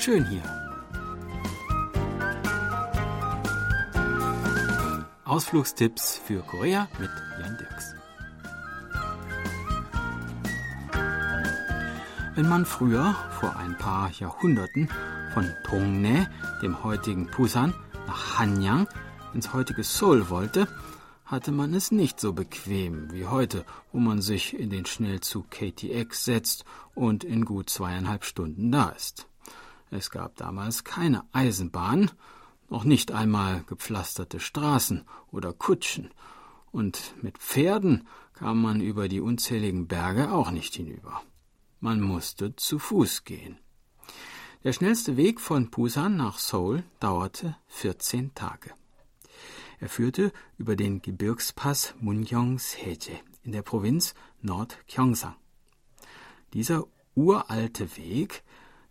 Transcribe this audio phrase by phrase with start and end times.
[0.00, 0.42] schön hier.
[5.24, 7.94] Ausflugstipps für Korea mit Jan Dirks.
[12.34, 14.88] Wenn man früher, vor ein paar Jahrhunderten,
[15.34, 16.26] von Dongnae,
[16.62, 17.74] dem heutigen Busan,
[18.06, 18.88] nach Hanyang,
[19.34, 20.66] ins heutige Seoul wollte,
[21.26, 26.24] hatte man es nicht so bequem wie heute, wo man sich in den Schnellzug KTX
[26.24, 29.29] setzt und in gut zweieinhalb Stunden da ist.
[29.90, 32.10] Es gab damals keine Eisenbahn,
[32.68, 36.10] noch nicht einmal gepflasterte Straßen oder Kutschen,
[36.70, 41.20] und mit Pferden kam man über die unzähligen Berge auch nicht hinüber.
[41.80, 43.58] Man musste zu Fuß gehen.
[44.62, 48.72] Der schnellste Weg von Busan nach Seoul dauerte 14 Tage.
[49.80, 55.36] Er führte über den Gebirgspass Mungyong-seje in der Provinz Nord-Gyeongsang.
[56.52, 58.42] Dieser uralte Weg,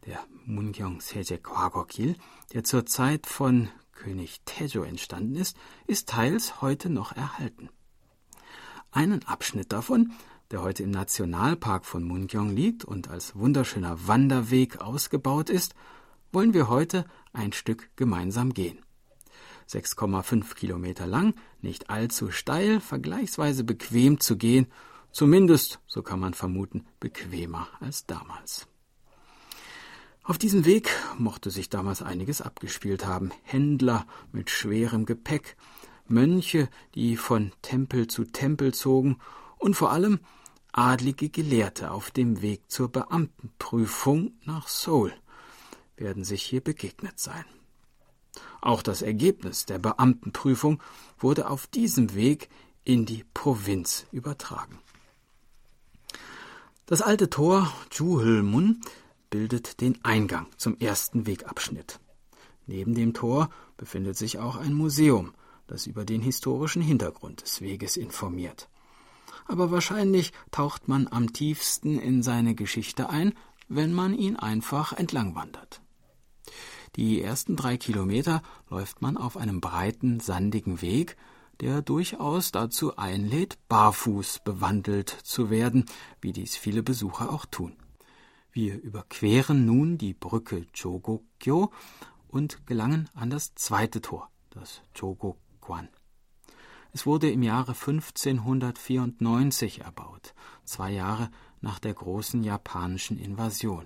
[0.05, 2.15] der Mungyong-seje Kwagokil,
[2.53, 7.69] der zur Zeit von König Tejo entstanden ist, ist teils heute noch erhalten.
[8.91, 10.13] Einen Abschnitt davon,
[10.51, 15.75] der heute im Nationalpark von Mungyong liegt und als wunderschöner Wanderweg ausgebaut ist,
[16.31, 18.79] wollen wir heute ein Stück gemeinsam gehen.
[19.69, 24.67] 6,5 Kilometer lang, nicht allzu steil, vergleichsweise bequem zu gehen,
[25.11, 28.68] zumindest, so kann man vermuten, bequemer als damals.
[30.29, 33.31] Auf diesem Weg mochte sich damals einiges abgespielt haben.
[33.41, 35.57] Händler mit schwerem Gepäck,
[36.07, 39.17] Mönche, die von Tempel zu Tempel zogen
[39.57, 40.19] und vor allem
[40.71, 45.11] adlige Gelehrte auf dem Weg zur Beamtenprüfung nach Seoul
[45.97, 47.45] werden sich hier begegnet sein.
[48.61, 50.79] Auch das Ergebnis der Beamtenprüfung
[51.17, 52.49] wurde auf diesem Weg
[52.83, 54.77] in die Provinz übertragen.
[56.85, 58.81] Das alte Tor Juhulmun
[59.29, 61.99] bildet den Eingang zum ersten Wegabschnitt.
[62.65, 65.33] Neben dem Tor befindet sich auch ein Museum,
[65.67, 68.69] das über den historischen Hintergrund des Weges informiert.
[69.47, 73.33] Aber wahrscheinlich taucht man am tiefsten in seine Geschichte ein,
[73.67, 75.81] wenn man ihn einfach entlangwandert.
[76.95, 81.17] Die ersten drei Kilometer läuft man auf einem breiten, sandigen Weg,
[81.61, 85.85] der durchaus dazu einlädt, barfuß bewandelt zu werden,
[86.21, 87.75] wie dies viele Besucher auch tun.
[88.61, 91.71] Wir überqueren nun die Brücke Chogokyo
[92.27, 95.87] und gelangen an das zweite Tor, das Chogokwan.
[96.91, 100.33] Es wurde im Jahre 1594 erbaut,
[100.65, 101.31] zwei Jahre
[101.61, 103.85] nach der großen japanischen Invasion.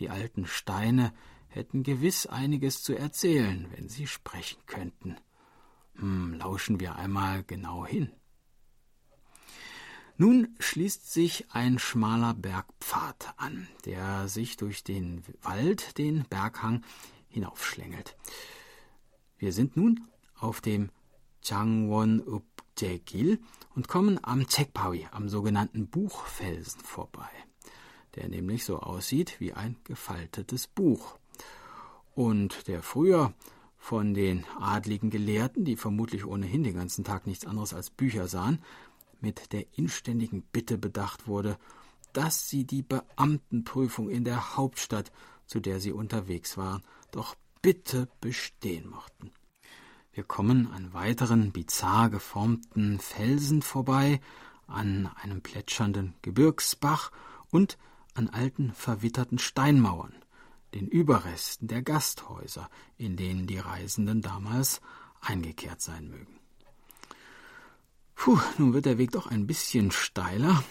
[0.00, 1.12] Die alten Steine
[1.48, 5.16] hätten gewiss einiges zu erzählen, wenn sie sprechen könnten.
[5.96, 8.10] Hm, lauschen wir einmal genau hin.
[10.18, 16.82] Nun schließt sich ein schmaler Bergpfad an, der sich durch den Wald den Berghang
[17.28, 18.16] hinaufschlängelt.
[19.36, 20.00] Wir sind nun
[20.34, 20.88] auf dem
[21.42, 23.40] Changwon Upjegil
[23.74, 27.28] und kommen am Chekpawi, am sogenannten Buchfelsen vorbei,
[28.14, 31.18] der nämlich so aussieht wie ein gefaltetes Buch
[32.14, 33.34] und der früher
[33.76, 38.62] von den adligen Gelehrten, die vermutlich ohnehin den ganzen Tag nichts anderes als Bücher sahen,
[39.20, 41.58] mit der inständigen Bitte bedacht wurde,
[42.12, 45.12] dass sie die Beamtenprüfung in der Hauptstadt,
[45.46, 49.30] zu der sie unterwegs waren, doch bitte bestehen mochten.
[50.12, 54.20] Wir kommen an weiteren bizarr geformten Felsen vorbei,
[54.66, 57.12] an einem plätschernden Gebirgsbach
[57.50, 57.76] und
[58.14, 60.14] an alten verwitterten Steinmauern,
[60.74, 64.80] den Überresten der Gasthäuser, in denen die Reisenden damals
[65.20, 66.40] eingekehrt sein mögen.
[68.26, 70.64] Puh, nun wird der Weg doch ein bisschen steiler.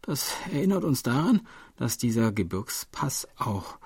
[0.00, 3.76] Das erinnert uns daran, dass dieser Gebirgspass auch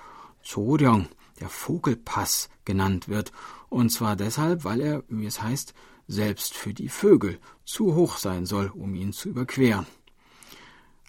[0.41, 1.09] Choryong,
[1.41, 3.33] der Vogelpass, genannt wird,
[3.67, 5.73] und zwar deshalb, weil er, wie es heißt,
[6.07, 9.85] selbst für die Vögel zu hoch sein soll, um ihn zu überqueren.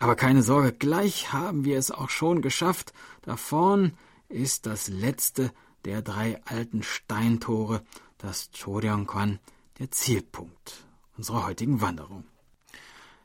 [0.00, 2.92] Aber keine Sorge, gleich haben wir es auch schon geschafft.
[3.22, 3.92] Da vorn
[4.28, 5.52] ist das letzte
[5.84, 7.84] der drei alten Steintore,
[8.18, 9.38] das Choryongkwan,
[9.78, 10.84] der Zielpunkt
[11.16, 12.24] unserer heutigen Wanderung.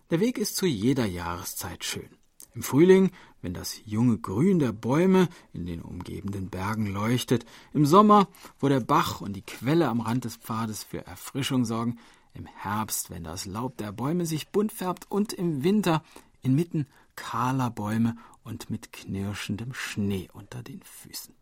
[0.10, 2.10] Der Weg ist zu jeder Jahreszeit schön.
[2.56, 8.28] Im Frühling, wenn das junge Grün der Bäume in den umgebenden Bergen leuchtet, im Sommer,
[8.60, 12.00] wo der Bach und die Quelle am Rand des Pfades für Erfrischung sorgen,
[12.34, 16.04] im Herbst, wenn das Laub der Bäume sich bunt färbt und im Winter
[16.42, 21.39] inmitten kahler Bäume und mit knirschendem Schnee unter den Füßen.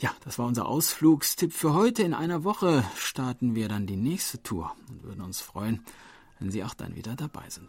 [0.00, 2.02] Ja, das war unser Ausflugstipp für heute.
[2.02, 5.84] In einer Woche starten wir dann die nächste Tour und würden uns freuen,
[6.38, 7.68] wenn Sie auch dann wieder dabei sind.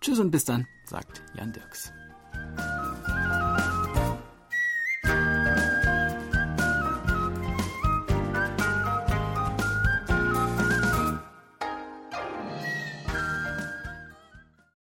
[0.00, 1.92] Tschüss und bis dann, sagt Jan Dirks.